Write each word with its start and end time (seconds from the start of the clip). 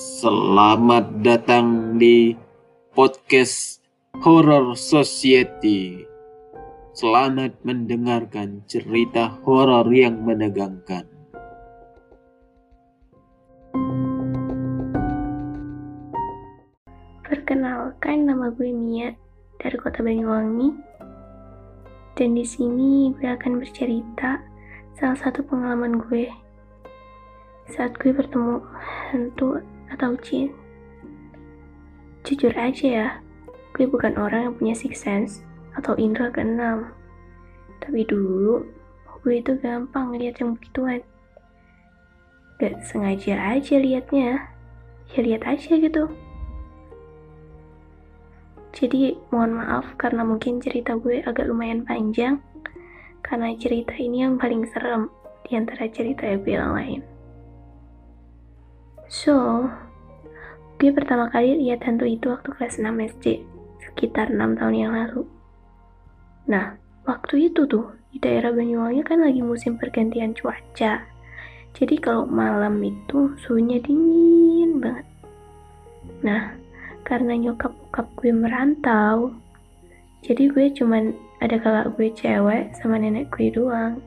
Selamat 0.00 1.20
datang 1.20 2.00
di 2.00 2.32
podcast 2.96 3.84
Horror 4.24 4.72
Society. 4.72 6.08
Selamat 6.96 7.60
mendengarkan 7.68 8.64
cerita 8.64 9.28
horor 9.44 9.84
yang 9.92 10.24
menegangkan. 10.24 11.04
Perkenalkan 17.20 18.24
nama 18.24 18.48
gue 18.56 18.72
Mia 18.72 19.12
dari 19.60 19.76
kota 19.76 20.00
Banyuwangi. 20.00 20.80
Dan 22.16 22.40
di 22.40 22.44
sini 22.48 23.12
gue 23.20 23.28
akan 23.28 23.60
bercerita 23.60 24.40
salah 24.96 25.20
satu 25.20 25.44
pengalaman 25.44 26.00
gue 26.08 26.24
saat 27.68 27.92
gue 28.00 28.16
bertemu 28.16 28.64
hantu 29.12 29.60
atau 29.90 30.14
jin. 30.22 30.54
Jujur 32.24 32.52
aja 32.54 32.86
ya, 32.86 33.08
gue 33.74 33.86
bukan 33.88 34.14
orang 34.16 34.50
yang 34.50 34.54
punya 34.54 34.74
six 34.76 35.02
sense 35.02 35.42
atau 35.74 35.96
indera 35.98 36.30
keenam. 36.30 36.92
Tapi 37.80 38.04
dulu, 38.06 38.64
gue 39.24 39.34
itu 39.40 39.56
gampang 39.60 40.16
lihat 40.16 40.40
yang 40.40 40.56
begituan. 40.56 41.00
Gak 42.60 42.80
sengaja 42.84 43.56
aja 43.56 43.74
liatnya, 43.80 44.52
ya 45.16 45.18
lihat 45.20 45.42
aja 45.48 45.80
gitu. 45.80 46.08
Jadi 48.70 49.18
mohon 49.34 49.58
maaf 49.58 49.98
karena 49.98 50.22
mungkin 50.22 50.62
cerita 50.62 50.94
gue 50.94 51.20
agak 51.26 51.50
lumayan 51.50 51.82
panjang 51.82 52.38
karena 53.20 53.52
cerita 53.58 53.92
ini 53.98 54.24
yang 54.24 54.38
paling 54.38 54.64
serem 54.70 55.10
di 55.44 55.58
antara 55.58 55.90
cerita 55.90 56.24
gue 56.38 56.54
yang 56.54 56.72
lain. 56.72 57.00
So, 59.10 59.66
gue 60.78 60.94
pertama 60.94 61.26
kali 61.34 61.58
lihat 61.58 61.82
hantu 61.82 62.06
itu 62.06 62.30
waktu 62.30 62.54
kelas 62.54 62.78
6 62.78 62.94
SD, 63.18 63.42
sekitar 63.82 64.30
6 64.30 64.54
tahun 64.54 64.74
yang 64.78 64.94
lalu. 64.94 65.26
Nah, 66.46 66.78
waktu 67.02 67.50
itu 67.50 67.66
tuh, 67.66 67.90
di 68.14 68.22
daerah 68.22 68.54
Banyuwangi 68.54 69.02
kan 69.02 69.26
lagi 69.26 69.42
musim 69.42 69.74
pergantian 69.74 70.30
cuaca. 70.30 71.10
Jadi 71.74 71.94
kalau 71.98 72.22
malam 72.30 72.78
itu 72.86 73.34
suhunya 73.42 73.82
dingin 73.82 74.78
banget. 74.78 75.06
Nah, 76.22 76.54
karena 77.02 77.34
nyokap 77.34 77.74
bokap 77.90 78.06
gue 78.22 78.30
merantau 78.30 79.34
jadi 80.22 80.46
gue 80.46 80.70
cuman 80.78 81.10
ada 81.42 81.58
kakak 81.58 81.98
gue 81.98 82.08
cewek 82.14 82.70
sama 82.78 83.02
nenek 83.02 83.26
gue 83.34 83.50
doang 83.50 83.98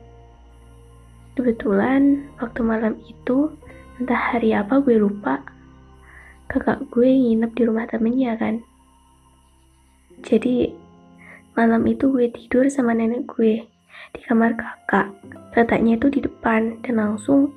kebetulan 1.36 2.24
waktu 2.40 2.64
malam 2.64 2.96
itu 3.04 3.52
entah 4.00 4.34
hari 4.34 4.50
apa 4.50 4.82
gue 4.82 4.98
lupa. 4.98 5.44
Kakak 6.50 6.90
gue 6.90 7.06
nginep 7.06 7.50
di 7.54 7.62
rumah 7.62 7.86
temennya 7.86 8.34
kan? 8.36 8.60
Jadi 10.24 10.70
malam 11.54 11.86
itu 11.86 12.10
gue 12.10 12.30
tidur 12.30 12.66
sama 12.66 12.94
nenek 12.94 13.26
gue 13.30 13.62
di 14.14 14.20
kamar 14.26 14.58
kakak. 14.58 15.14
Letaknya 15.54 15.94
itu 15.94 16.10
di 16.10 16.20
depan 16.22 16.82
dan 16.82 16.94
langsung 16.98 17.54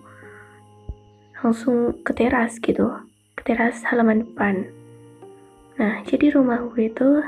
langsung 1.42 1.94
ke 2.02 2.14
teras 2.14 2.58
gitu. 2.62 2.90
Ke 3.38 3.42
teras 3.54 3.82
halaman 3.90 4.26
depan. 4.26 4.70
Nah, 5.78 6.02
jadi 6.10 6.34
rumah 6.34 6.66
gue 6.74 6.90
itu 6.90 7.22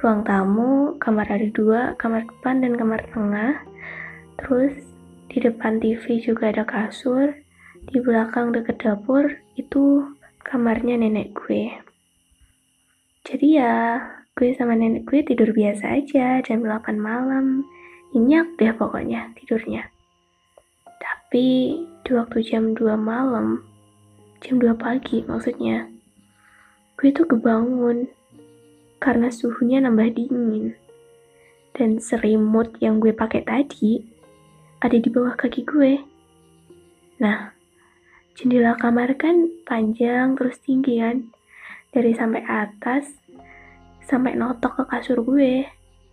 ruang 0.00 0.24
tamu, 0.24 0.96
kamar 0.96 1.28
ada 1.28 1.48
dua, 1.52 1.94
kamar 2.00 2.24
depan 2.24 2.64
dan 2.64 2.72
kamar 2.74 3.04
tengah. 3.12 3.60
Terus 4.40 4.72
di 5.28 5.38
depan 5.40 5.78
TV 5.78 6.20
juga 6.24 6.48
ada 6.48 6.64
kasur, 6.64 7.41
di 7.90 7.98
belakang 7.98 8.54
deket 8.54 8.78
dapur 8.78 9.26
itu 9.58 10.06
kamarnya 10.46 11.00
nenek 11.00 11.34
gue. 11.34 11.74
Jadi 13.26 13.58
ya, 13.58 13.98
gue 14.34 14.54
sama 14.54 14.74
nenek 14.78 15.06
gue 15.06 15.22
tidur 15.26 15.50
biasa 15.50 15.98
aja 15.98 16.42
jam 16.42 16.62
8 16.62 16.94
malam. 16.98 17.66
Inyak 18.12 18.60
deh 18.60 18.70
pokoknya 18.76 19.32
tidurnya. 19.38 19.88
Tapi 20.84 21.80
di 22.04 22.10
waktu 22.12 22.38
jam 22.44 22.76
2 22.76 22.94
malam, 22.98 23.64
jam 24.44 24.60
2 24.60 24.76
pagi 24.76 25.24
maksudnya, 25.24 25.88
gue 27.00 27.08
tuh 27.10 27.24
kebangun 27.24 28.06
karena 29.00 29.32
suhunya 29.32 29.80
nambah 29.82 30.12
dingin. 30.12 30.76
Dan 31.72 31.96
serimut 31.98 32.76
yang 32.84 33.00
gue 33.00 33.16
pakai 33.16 33.48
tadi 33.48 34.04
ada 34.84 34.98
di 34.98 35.08
bawah 35.08 35.32
kaki 35.40 35.64
gue. 35.64 36.04
Nah, 37.22 37.61
jendela 38.38 38.76
kamar 38.78 39.16
kan 39.18 39.48
panjang 39.64 40.34
terus 40.34 40.60
tinggi 40.62 41.00
kan. 41.00 41.30
Dari 41.92 42.16
sampai 42.16 42.42
atas 42.48 43.12
sampai 44.08 44.36
notok 44.36 44.82
ke 44.82 44.84
kasur 44.88 45.20
gue. 45.24 45.68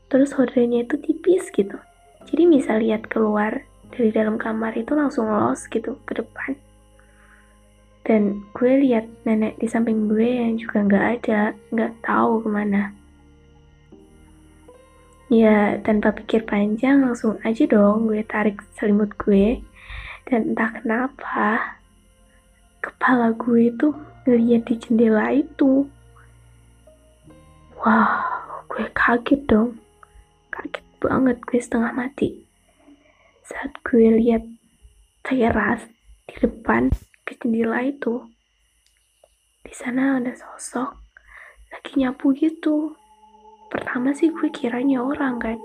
Terus 0.09 0.33
hordennya 0.35 0.83
itu 0.83 0.99
tipis 0.99 1.47
gitu. 1.53 1.79
Jadi 2.27 2.43
bisa 2.49 2.75
lihat 2.75 3.07
keluar 3.07 3.63
dari 3.93 4.09
dalam 4.13 4.37
kamar 4.37 4.77
itu 4.77 4.93
langsung 4.93 5.29
los 5.29 5.65
gitu 5.69 5.97
ke 6.05 6.17
depan 6.17 6.57
dan 8.09 8.41
gue 8.57 8.89
lihat 8.89 9.05
nenek 9.21 9.61
di 9.61 9.69
samping 9.69 10.09
gue 10.09 10.25
yang 10.25 10.57
juga 10.57 10.81
nggak 10.81 11.05
ada 11.21 11.53
nggak 11.69 11.93
tahu 12.01 12.41
ke 12.41 12.49
mana 12.49 12.89
ya 15.29 15.77
tanpa 15.85 16.17
pikir 16.17 16.41
panjang 16.49 17.05
langsung 17.05 17.37
aja 17.45 17.69
dong 17.69 18.09
gue 18.09 18.25
tarik 18.25 18.57
selimut 18.73 19.13
gue 19.21 19.61
dan 20.25 20.57
entah 20.57 20.73
kenapa 20.73 21.77
kepala 22.79 23.35
gue 23.35 23.71
itu 23.71 23.91
ngeliat 24.25 24.63
di 24.67 24.75
jendela 24.79 25.31
itu 25.35 25.87
wah 27.79 28.23
gue 28.67 28.85
kaget 28.91 29.41
dong 29.47 29.79
kaget 30.51 30.85
banget 30.99 31.37
gue 31.47 31.59
setengah 31.59 31.91
mati 31.95 32.49
saat 33.49 33.73
gue 33.81 34.13
lihat 34.21 34.45
teras 35.25 35.81
di 36.29 36.35
depan 36.37 36.93
ke 37.25 37.33
jendela 37.37 37.81
itu. 37.81 38.29
Di 39.65 39.73
sana 39.73 40.21
ada 40.21 40.33
sosok 40.37 40.97
lagi 41.73 41.91
nyapu 41.97 42.33
gitu. 42.37 42.93
Pertama 43.73 44.13
sih 44.13 44.29
gue 44.29 44.49
kiranya 44.53 45.01
orang 45.01 45.41
kan. 45.41 45.57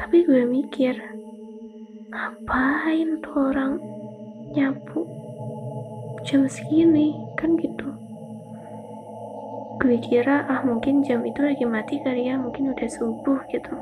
Tapi 0.00 0.24
gue 0.24 0.44
mikir, 0.44 0.96
ngapain 2.12 3.20
tuh 3.24 3.36
orang 3.52 3.80
nyapu 4.52 5.03
jam 6.24 6.48
segini 6.48 7.14
kan 7.36 7.54
gitu. 7.60 7.88
Gue 9.78 10.00
kira 10.00 10.48
ah 10.48 10.64
mungkin 10.64 11.04
jam 11.04 11.20
itu 11.22 11.44
lagi 11.44 11.68
mati 11.68 12.00
kali 12.00 12.32
ya, 12.32 12.40
mungkin 12.40 12.72
udah 12.72 12.88
subuh 12.88 13.38
gitu. 13.52 13.74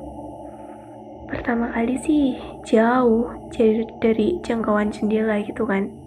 Pertama 1.31 1.71
kali 1.73 1.97
sih 2.03 2.37
jauh 2.67 3.31
dari, 3.55 3.87
dari 4.03 4.29
jangkauan 4.43 4.91
jendela 4.93 5.41
gitu 5.41 5.65
kan 5.65 6.03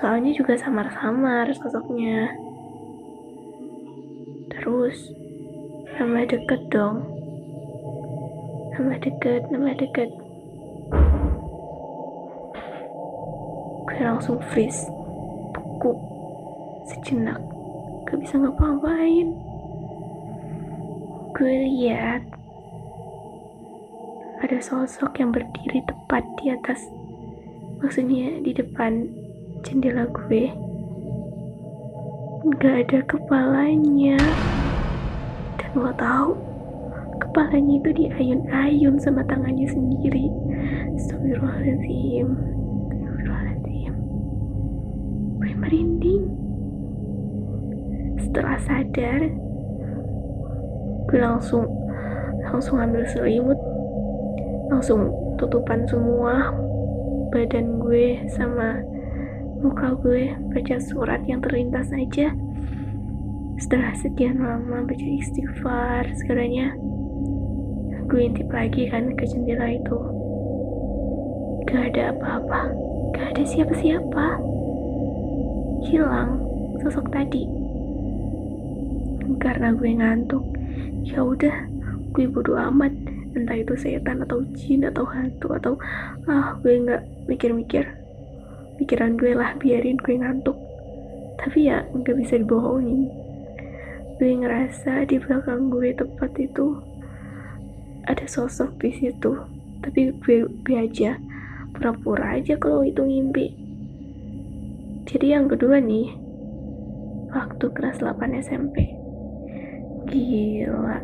soalnya 0.00 0.30
juga 0.30 0.54
samar-samar 0.54 1.50
sosoknya 1.50 2.30
terus 4.54 5.10
nambah 5.98 6.30
deket 6.30 6.60
dong 6.70 7.02
nambah 8.78 8.98
deket 9.02 9.42
nambah 9.50 9.74
deket 9.82 10.10
gue 13.90 14.06
langsung 14.06 14.38
freeze. 14.54 14.86
Beku 15.50 15.98
sejenak. 16.86 17.42
Gak 18.06 18.22
bisa 18.22 18.38
ngapa-ngapain. 18.38 19.34
Gue 21.34 21.54
lihat 21.66 22.22
ada 24.40 24.58
sosok 24.62 25.18
yang 25.18 25.34
berdiri 25.34 25.84
tepat 25.84 26.24
di 26.40 26.48
atas 26.48 26.80
maksudnya 27.82 28.38
di 28.40 28.54
depan 28.54 29.10
jendela 29.66 30.06
gue. 30.06 30.54
Nggak 32.46 32.74
ada 32.86 32.98
kepalanya. 33.10 34.18
Dan 35.60 35.70
lo 35.76 35.92
tahu 35.98 36.30
kepalanya 37.20 37.74
itu 37.84 37.90
diayun-ayun 38.06 38.96
sama 39.02 39.26
tangannya 39.28 39.68
sendiri. 39.68 40.30
Astagfirullahaladzim 40.96 42.59
merinding. 45.60 46.24
Setelah 48.16 48.56
sadar 48.64 49.20
gue 51.10 51.18
langsung 51.18 51.66
langsung 52.46 52.78
ambil 52.78 53.02
selimut 53.10 53.58
langsung 54.70 55.10
tutupan 55.36 55.82
semua 55.90 56.54
badan 57.34 57.82
gue 57.82 58.22
sama 58.30 58.78
muka 59.60 59.92
gue 60.00 60.32
baca 60.54 60.76
surat 60.80 61.20
yang 61.28 61.44
terlintas 61.44 61.92
aja. 61.92 62.32
Setelah 63.60 63.92
sekian 63.92 64.40
lama 64.40 64.88
baca 64.88 65.04
istighfar 65.04 66.08
segalanya 66.16 66.72
gue 68.08 68.20
intip 68.24 68.48
lagi 68.50 68.88
kan 68.88 69.12
ke 69.14 69.28
jendela 69.28 69.68
itu. 69.68 69.98
Gak 71.68 71.94
ada 71.94 72.16
apa-apa 72.16 72.90
gak 73.14 73.36
ada 73.36 73.44
siapa-siapa 73.46 74.49
hilang 75.84 76.40
sosok 76.84 77.08
tadi. 77.12 77.44
Karena 79.40 79.72
gue 79.72 79.90
ngantuk 79.96 80.44
ya 81.06 81.24
udah 81.24 81.56
gue 82.12 82.26
bodo 82.28 82.56
amat. 82.56 82.92
Entah 83.30 83.54
itu 83.54 83.78
setan 83.78 84.26
atau 84.26 84.42
jin 84.58 84.82
atau 84.90 85.06
hantu 85.06 85.54
atau 85.54 85.74
ah 86.26 86.58
gue 86.60 86.74
nggak 86.82 87.30
mikir-mikir. 87.30 87.86
Pikiran 88.76 89.14
gue 89.14 89.32
lah 89.38 89.54
biarin 89.56 89.96
gue 90.00 90.18
ngantuk. 90.18 90.58
Tapi 91.38 91.70
ya 91.70 91.86
nggak 91.94 92.16
bisa 92.18 92.42
dibohongin. 92.42 93.06
Gue 94.18 94.36
ngerasa 94.36 95.08
di 95.08 95.16
belakang 95.16 95.72
gue 95.72 95.94
tepat 95.94 96.32
itu 96.36 96.76
ada 98.04 98.26
sosok 98.26 98.76
di 98.82 98.90
situ. 98.92 99.32
Tapi 99.80 100.12
gue, 100.20 100.44
gue 100.66 100.76
aja 100.76 101.16
pura-pura 101.72 102.36
aja 102.36 102.58
kalau 102.58 102.82
itu 102.84 103.00
ngimpi 103.00 103.59
jadi 105.10 105.42
yang 105.42 105.50
kedua 105.50 105.82
nih 105.82 106.14
waktu 107.34 107.66
kelas 107.74 107.98
8 107.98 108.30
SMP 108.38 108.94
gila. 110.06 111.02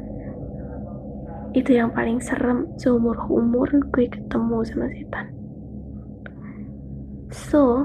Itu 1.50 1.74
yang 1.74 1.90
paling 1.90 2.22
serem 2.22 2.70
seumur 2.78 3.18
umur 3.26 3.66
gue 3.66 4.06
ketemu 4.06 4.62
sama 4.62 4.86
setan. 4.94 5.26
So 7.34 7.82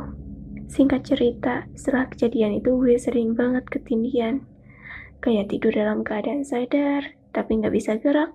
singkat 0.69 1.09
cerita 1.09 1.65
setelah 1.73 2.05
kejadian 2.13 2.61
itu 2.61 2.69
gue 2.77 2.95
sering 3.01 3.33
banget 3.33 3.65
ketindihan 3.67 4.45
kayak 5.25 5.49
tidur 5.49 5.73
dalam 5.73 6.05
keadaan 6.05 6.45
sadar 6.45 7.17
tapi 7.33 7.59
nggak 7.59 7.75
bisa 7.75 7.99
gerak 7.99 8.31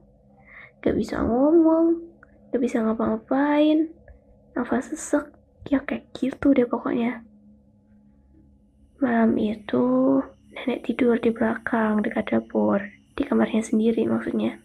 nggak 0.85 0.97
bisa 1.01 1.25
ngomong 1.25 2.05
nggak 2.53 2.61
bisa 2.61 2.85
ngapa-ngapain 2.85 3.89
nafas 4.53 4.93
sesek 4.93 5.33
ya 5.73 5.81
kayak 5.81 6.13
gitu 6.13 6.53
deh 6.53 6.69
pokoknya 6.69 7.25
malam 8.97 9.37
itu 9.37 10.19
nenek 10.57 10.89
tidur 10.89 11.21
di 11.21 11.29
belakang 11.29 12.01
dekat 12.01 12.33
dapur 12.33 12.81
di 13.13 13.23
kamarnya 13.29 13.61
sendiri 13.61 14.09
maksudnya. 14.09 14.57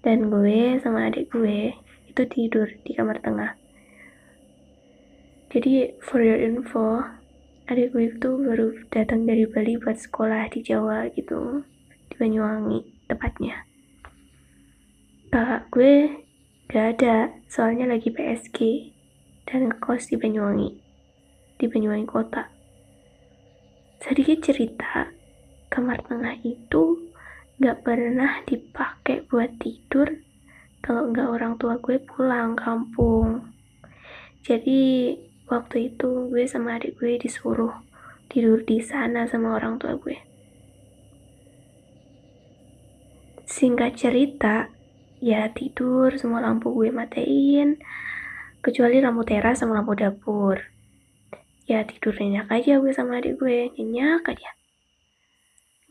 Dan 0.00 0.32
gue 0.32 0.80
sama 0.80 1.12
adik 1.12 1.28
gue 1.28 1.76
itu 2.08 2.22
tidur 2.24 2.72
di 2.84 2.96
kamar 2.96 3.20
tengah. 3.20 3.52
Jadi 5.52 5.92
for 6.00 6.24
your 6.24 6.40
info 6.40 7.04
adik 7.68 7.92
gue 7.92 8.08
itu 8.08 8.30
baru 8.40 8.72
datang 8.88 9.28
dari 9.28 9.44
Bali 9.44 9.76
buat 9.76 10.00
sekolah 10.00 10.48
di 10.48 10.64
Jawa 10.64 11.12
gitu 11.12 11.60
di 12.08 12.14
Banyuwangi 12.16 13.10
tepatnya. 13.12 13.68
Kakak 15.30 15.68
gue 15.68 15.94
gak 16.72 16.86
ada 16.96 17.30
soalnya 17.46 17.86
lagi 17.86 18.08
PSG 18.08 18.58
dan 19.46 19.68
ngekos 19.68 20.10
di 20.10 20.16
Banyuwangi 20.16 20.70
di 21.60 21.66
Banyuwangi 21.68 22.06
kota 22.08 22.59
sedikit 24.00 24.40
cerita 24.40 25.12
kamar 25.68 26.00
tengah 26.08 26.40
itu 26.40 27.12
gak 27.60 27.84
pernah 27.84 28.40
dipakai 28.48 29.28
buat 29.28 29.60
tidur 29.60 30.08
kalau 30.80 31.12
nggak 31.12 31.28
orang 31.28 31.54
tua 31.60 31.76
gue 31.76 32.00
pulang 32.00 32.56
kampung. 32.56 33.44
Jadi 34.40 35.12
waktu 35.44 35.92
itu 35.92 36.32
gue 36.32 36.48
sama 36.48 36.80
adik 36.80 36.96
gue 36.96 37.20
disuruh 37.20 37.84
tidur 38.32 38.64
di 38.64 38.80
sana 38.80 39.28
sama 39.28 39.60
orang 39.60 39.76
tua 39.76 39.92
gue. 40.00 40.16
Singkat 43.44 43.92
cerita, 44.00 44.72
ya 45.20 45.52
tidur 45.52 46.16
semua 46.16 46.40
lampu 46.40 46.72
gue 46.72 46.88
matiin, 46.88 47.76
kecuali 48.64 49.04
lampu 49.04 49.28
teras 49.28 49.60
sama 49.60 49.76
lampu 49.76 49.92
dapur. 49.92 50.69
Ya 51.70 51.86
tidur 51.86 52.18
nyenyak 52.18 52.50
aja 52.50 52.82
gue 52.82 52.90
sama 52.90 53.22
adik 53.22 53.38
gue, 53.38 53.70
nyenyak 53.78 54.26
aja. 54.26 54.50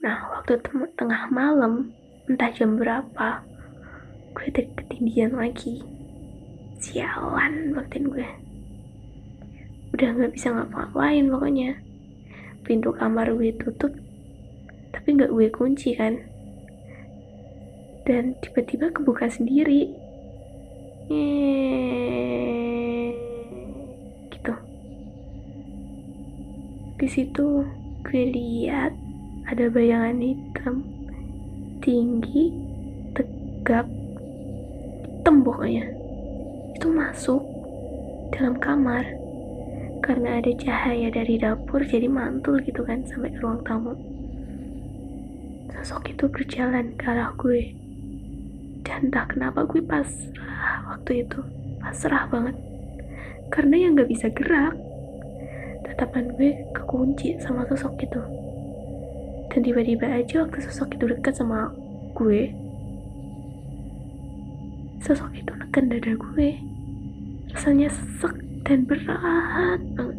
Nah, 0.04 0.28
waktu 0.28 0.60
tengah 1.00 1.31
malam, 1.31 1.96
entah 2.28 2.52
jam 2.52 2.76
berapa, 2.76 3.48
gue 4.36 4.48
ketindian 4.52 5.40
lagi. 5.40 5.80
Sialan 6.84 7.72
batin 7.72 8.12
gue. 8.12 8.28
Udah 9.96 10.20
gak 10.20 10.36
bisa 10.36 10.52
ngapa-ngapain 10.52 11.31
pokoknya. 11.31 11.72
Pintu 12.68 12.92
kamar 12.92 13.31
gue 13.40 13.56
tutup, 13.56 13.96
tapi 14.92 15.16
gak 15.16 15.31
gue 15.31 15.48
kunci 15.48 15.96
kan. 15.96 16.20
Dan 18.04 18.36
tiba-tiba 18.44 18.92
kebuka 18.92 19.31
sendiri. 19.31 19.96
Di 27.00 27.07
situ 27.07 27.63
gue 28.04 28.24
lihat 28.28 28.92
ada 29.48 29.72
bayangan 29.72 30.19
hitam 30.19 30.84
tinggi 31.80 32.51
tegap 33.16 33.88
hitam 35.07 35.40
pokoknya. 35.40 35.88
Itu 36.75 36.92
masuk 36.92 37.40
dalam 38.36 38.60
kamar 38.60 39.07
karena 40.04 40.44
ada 40.44 40.51
cahaya 40.60 41.07
dari 41.07 41.40
dapur 41.40 41.88
jadi 41.88 42.12
mantul 42.12 42.60
gitu 42.68 42.84
kan 42.84 43.07
sampai 43.07 43.31
ke 43.31 43.40
ruang 43.40 43.63
tamu. 43.63 43.95
Sosok 45.72 46.12
itu 46.12 46.28
berjalan 46.28 47.00
ke 47.00 47.07
arah 47.07 47.31
gue. 47.40 47.80
Dan 48.84 49.07
entah 49.07 49.24
kenapa 49.24 49.63
gue 49.63 49.80
pasrah 49.80 50.84
waktu 50.92 51.24
itu? 51.24 51.40
Pasrah 51.80 52.28
banget. 52.28 52.60
Karena 53.48 53.88
yang 53.88 53.95
gak 53.95 54.12
bisa 54.12 54.28
gerak 54.36 54.75
tatapan 56.00 56.31
gue 56.40 56.56
kekunci 56.72 57.36
sama 57.44 57.68
sosok 57.68 58.07
itu. 58.07 58.24
Dan 59.51 59.60
tiba-tiba 59.68 60.07
aja 60.07 60.48
waktu 60.48 60.63
sosok 60.63 60.96
itu 60.96 61.12
dekat 61.12 61.36
sama 61.36 61.75
gue 62.16 62.56
sosok 65.04 65.28
itu 65.36 65.51
neken 65.60 65.92
dada 65.92 66.16
gue. 66.16 66.56
Rasanya 67.51 67.92
sesek 67.92 68.31
dan 68.63 68.88
berat 68.88 69.84
banget. 70.00 70.16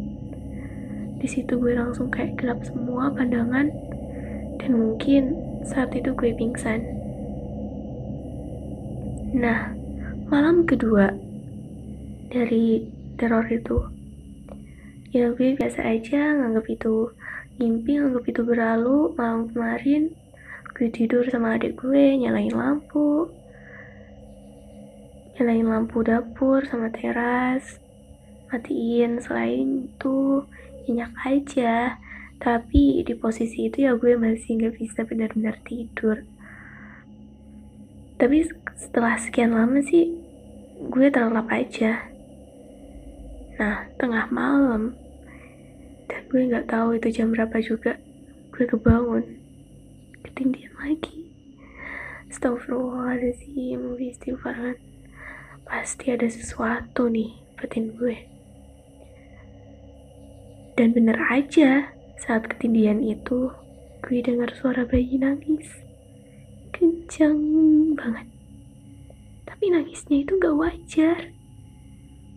Di 1.17 1.25
situ 1.25 1.57
gue 1.57 1.73
langsung 1.73 2.13
kayak 2.13 2.37
gelap 2.37 2.61
semua 2.61 3.09
pandangan. 3.17 3.73
Dan 4.61 4.77
mungkin 4.77 5.33
saat 5.65 5.97
itu 5.97 6.13
gue 6.13 6.29
pingsan. 6.37 6.85
Nah 9.33 9.73
malam 10.29 10.61
kedua 10.61 11.09
dari 12.29 12.85
teror 13.17 13.49
itu 13.49 14.00
ya 15.11 15.27
gue 15.35 15.59
biasa 15.59 15.83
aja 15.83 16.39
nganggap 16.39 16.71
itu 16.71 17.11
mimpi 17.59 17.99
anggap 17.99 18.23
itu 18.25 18.41
berlalu. 18.47 19.11
Malam 19.19 19.51
kemarin 19.51 20.15
gue 20.71 20.87
tidur 20.87 21.27
sama 21.27 21.59
adik 21.59 21.75
gue 21.77 22.15
nyalain 22.15 22.55
lampu. 22.55 23.27
Nyalain 25.35 25.67
lampu 25.67 26.01
dapur 26.01 26.63
sama 26.63 26.87
teras. 26.89 27.83
Matiin 28.49 29.19
selain 29.19 29.91
itu 29.91 30.47
nyenyak 30.87 31.13
aja. 31.27 31.99
Tapi 32.41 33.05
di 33.05 33.13
posisi 33.13 33.69
itu 33.69 33.85
ya 33.85 33.93
gue 33.99 34.15
masih 34.17 34.57
nggak 34.57 34.75
bisa 34.79 35.03
benar-benar 35.03 35.59
tidur. 35.67 36.23
Tapi 38.15 38.47
setelah 38.79 39.19
sekian 39.19 39.53
lama 39.53 39.83
sih 39.83 40.09
gue 40.87 41.07
terlelap 41.13 41.51
aja. 41.53 42.09
Nah 43.61 43.85
tengah 44.01 44.25
malam 44.33 44.97
dan 46.11 46.27
gue 46.27 46.43
nggak 46.51 46.67
tahu 46.67 46.99
itu 46.99 47.07
jam 47.07 47.31
berapa 47.31 47.55
juga. 47.63 47.95
Gue 48.51 48.67
kebangun. 48.67 49.23
Ketindihan 50.27 50.75
lagi. 50.75 51.31
Astagfirullahaladzim 52.27 53.95
istighfaran 53.95 54.75
pasti 55.63 56.11
ada 56.11 56.27
sesuatu 56.27 57.07
nih 57.07 57.31
batin 57.55 57.95
gue. 57.95 58.27
Dan 60.75 60.91
bener 60.91 61.15
aja 61.31 61.95
saat 62.19 62.51
ketindihan 62.51 62.99
itu 62.99 63.47
gue 64.03 64.19
dengar 64.19 64.51
suara 64.51 64.83
bayi 64.83 65.15
nangis. 65.15 65.71
Kencang 66.75 67.39
banget. 67.95 68.27
Tapi 69.47 69.71
nangisnya 69.71 70.27
itu 70.27 70.35
gak 70.43 70.59
wajar. 70.59 71.31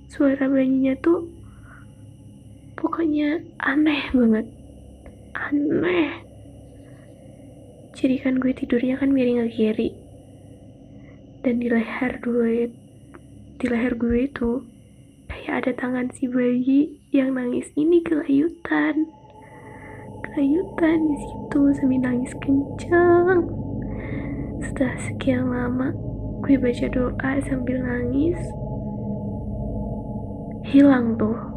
Suara 0.06 0.46
bayinya 0.46 0.94
tuh 1.02 1.26
pokoknya 2.76 3.42
aneh 3.62 4.02
banget. 4.12 4.46
Aneh. 5.34 6.10
Jadi 7.94 8.16
kan 8.18 8.42
gue 8.42 8.50
tidurnya 8.50 8.98
kan 8.98 9.14
miring 9.14 9.46
ke 9.46 9.48
kiri. 9.54 9.90
Dan 11.46 11.62
di 11.62 11.70
leher 11.70 12.18
gue 12.18 12.68
di 13.62 13.66
leher 13.70 13.94
gue 13.94 14.26
itu 14.26 14.66
kayak 15.30 15.64
ada 15.64 15.72
tangan 15.78 16.10
si 16.10 16.26
bayi 16.26 16.98
yang 17.14 17.38
nangis 17.38 17.70
ini 17.78 18.02
kelayutan. 18.02 19.06
Kelayutan 20.26 20.98
di 21.06 21.16
situ 21.22 21.60
sambil 21.78 22.00
nangis 22.02 22.32
kencang 22.42 23.46
setelah 24.64 24.96
sekian 25.06 25.52
lama 25.52 25.94
gue 26.42 26.58
baca 26.58 26.86
doa 26.90 27.32
sambil 27.46 27.78
nangis. 27.78 28.40
Hilang 30.66 31.14
tuh 31.14 31.53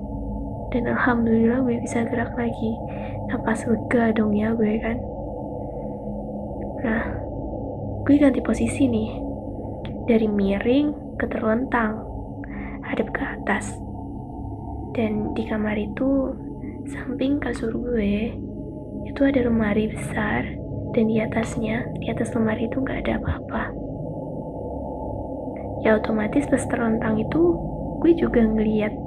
dan 0.72 0.84
alhamdulillah 0.92 1.64
gue 1.64 1.80
bisa 1.80 2.04
gerak 2.08 2.36
lagi. 2.36 2.72
Napas 3.32 3.64
lega 3.68 4.12
dong 4.16 4.36
ya 4.36 4.52
gue 4.52 4.74
kan? 4.84 4.98
Nah 6.84 7.04
gue 8.04 8.16
ganti 8.20 8.40
posisi 8.44 8.88
nih. 8.88 9.12
Dari 10.08 10.28
miring 10.28 11.20
ke 11.20 11.26
terlentang 11.28 12.04
hadap 12.84 13.12
ke 13.12 13.22
atas. 13.24 13.76
Dan 14.96 15.36
di 15.36 15.44
kamar 15.48 15.76
itu 15.76 16.36
samping 16.88 17.40
kasur 17.44 17.76
gue 17.76 18.32
itu 19.08 19.20
ada 19.24 19.48
lemari 19.48 19.92
besar. 19.92 20.44
Dan 20.96 21.12
di 21.12 21.20
atasnya 21.20 21.84
di 22.00 22.12
atas 22.12 22.32
lemari 22.36 22.68
itu 22.68 22.80
nggak 22.80 23.08
ada 23.08 23.20
apa-apa. 23.20 23.64
Ya 25.86 25.96
otomatis 25.96 26.44
pas 26.50 26.64
terlentang 26.68 27.22
itu 27.22 27.56
gue 28.02 28.12
juga 28.18 28.42
ngeliat 28.42 29.07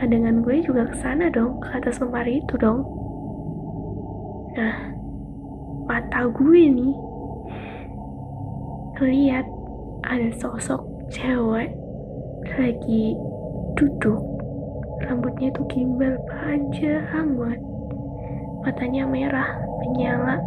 pandangan 0.00 0.40
gue 0.40 0.64
juga 0.64 0.88
ke 0.88 0.96
sana 1.04 1.28
dong 1.28 1.60
ke 1.60 1.68
atas 1.76 2.00
lemari 2.00 2.40
itu 2.40 2.56
dong. 2.56 2.80
Nah 4.56 4.96
mata 5.84 6.24
gue 6.24 6.62
nih 6.72 6.94
ngeliat 8.96 9.44
ada 10.08 10.32
sosok 10.40 10.80
cewek 11.12 11.68
lagi 12.56 13.12
duduk. 13.76 14.24
Rambutnya 15.04 15.52
itu 15.52 15.62
gimbal 15.68 16.16
panjang 16.32 17.04
banget. 17.36 17.60
Matanya 18.64 19.04
merah 19.04 19.48
menyala. 19.84 20.40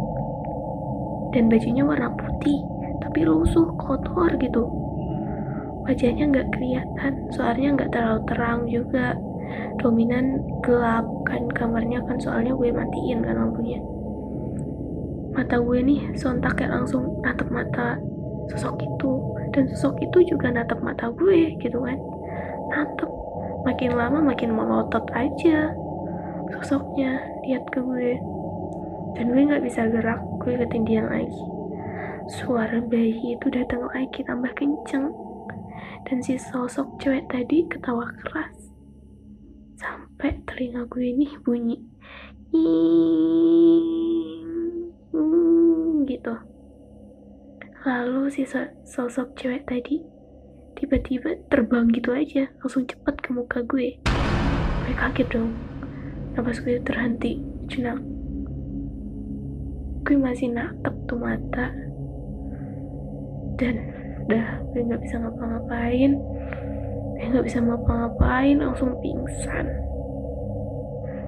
Dan 1.30 1.46
bajunya 1.46 1.86
warna 1.86 2.10
putih 2.10 2.58
tapi 3.02 3.22
lusuh 3.22 3.70
kotor 3.78 4.34
gitu. 4.42 4.66
Wajahnya 5.86 6.26
nggak 6.26 6.50
kelihatan 6.58 7.12
soalnya 7.30 7.78
nggak 7.78 7.90
terlalu 7.94 8.20
terang 8.26 8.60
juga 8.66 9.14
dominan 9.78 10.38
gelap 10.62 11.06
kan 11.26 11.46
kamarnya 11.52 12.00
kan 12.06 12.16
soalnya 12.20 12.54
gue 12.54 12.70
matiin 12.70 13.24
kan 13.24 13.34
lampunya. 13.36 13.80
Mata 15.34 15.58
gue 15.58 15.78
nih 15.82 16.14
sontak 16.14 16.58
kayak 16.58 16.72
langsung 16.82 17.18
natap 17.26 17.48
mata 17.50 17.98
sosok 18.52 18.78
itu. 18.82 19.12
Dan 19.54 19.70
sosok 19.70 19.98
itu 20.02 20.34
juga 20.34 20.50
natap 20.50 20.78
mata 20.82 21.10
gue 21.10 21.58
gitu 21.58 21.82
kan. 21.82 21.98
Natap. 22.70 23.10
Makin 23.64 23.96
lama 23.96 24.20
makin 24.20 24.52
melotot 24.52 25.08
aja 25.16 25.72
sosoknya 26.52 27.24
lihat 27.48 27.64
ke 27.72 27.80
gue. 27.80 28.20
Dan 29.16 29.32
gue 29.32 29.42
nggak 29.46 29.64
bisa 29.64 29.88
gerak 29.88 30.20
gue 30.42 30.54
ketindihan 30.54 31.08
lagi. 31.08 31.44
Suara 32.28 32.80
bayi 32.80 33.36
itu 33.36 33.46
datang 33.48 33.88
lagi 33.90 34.20
tambah 34.22 34.52
kenceng. 34.52 35.10
Dan 36.04 36.20
si 36.20 36.36
sosok 36.36 37.00
cewek 37.00 37.24
tadi 37.32 37.64
ketawa 37.64 38.04
keras 38.20 38.73
sampai 40.24 40.40
telinga 40.48 40.88
gue 40.88 41.04
ini 41.04 41.28
bunyi 41.44 41.76
gitu. 46.08 46.32
Lalu 47.84 48.32
si 48.32 48.48
sosok 48.88 49.36
cewek 49.36 49.68
tadi 49.68 50.00
tiba-tiba 50.80 51.36
terbang 51.52 51.92
gitu 51.92 52.16
aja 52.16 52.48
langsung 52.56 52.88
cepat 52.88 53.20
ke 53.20 53.36
muka 53.36 53.60
gue. 53.68 54.00
Gue 54.88 54.94
kaget 54.96 55.28
dong. 55.28 55.52
Nafas 56.32 56.64
gue 56.64 56.80
terhenti 56.80 57.44
jenak. 57.68 58.00
Gue 60.08 60.16
masih 60.16 60.56
natap 60.56 60.96
tuh 61.04 61.20
mata. 61.20 61.68
Dan 63.60 63.76
udah 64.24 64.56
gue 64.72 64.88
nggak 64.88 65.04
bisa 65.04 65.20
ngapa-ngapain. 65.20 66.16
Gue 67.12 67.26
nggak 67.28 67.44
bisa 67.44 67.60
ngapa-ngapain 67.60 68.56
langsung 68.64 68.96
pingsan 69.04 69.93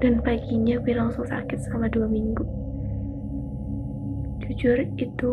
dan 0.03 0.21
paginya 0.21 0.77
gue 0.81 0.95
langsung 0.95 1.25
sakit 1.25 1.59
selama 1.67 1.89
dua 1.89 2.07
minggu. 2.09 2.45
Jujur 4.47 4.79
itu 4.97 5.33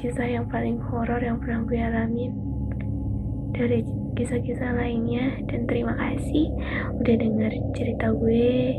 kisah 0.00 0.26
yang 0.26 0.50
paling 0.50 0.82
horor 0.82 1.22
yang 1.22 1.38
pernah 1.38 1.62
gue 1.62 1.78
alamin 1.78 2.32
dari 3.54 3.86
kisah-kisah 4.18 4.74
lainnya 4.74 5.38
dan 5.46 5.66
terima 5.70 5.94
kasih 5.94 6.50
udah 6.98 7.14
denger 7.16 7.52
cerita 7.78 8.10
gue 8.14 8.74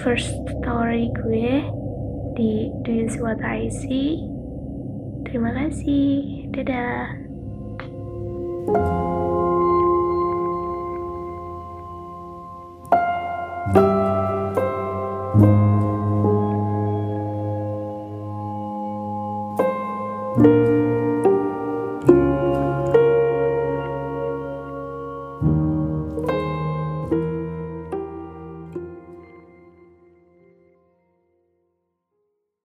first 0.00 0.30
story 0.58 1.10
gue 1.18 1.66
di 2.38 2.70
Do 2.86 2.90
You 2.94 3.10
See 3.10 3.20
What 3.20 3.42
I 3.42 3.68
See 3.68 4.32
terima 5.32 5.48
kasih. 5.56 6.44
Dadah 6.52 7.21